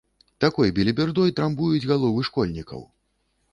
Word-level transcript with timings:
Такой 0.45 0.71
белібердой 0.77 1.35
трамбуюць 1.41 1.87
галовы 1.93 2.27
школьнікаў. 2.33 2.85